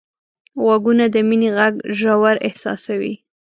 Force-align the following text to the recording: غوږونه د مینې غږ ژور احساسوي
غوږونه 0.63 1.05
د 1.13 1.15
مینې 1.27 1.49
غږ 1.57 1.73
ژور 1.97 2.35
احساسوي 2.47 3.13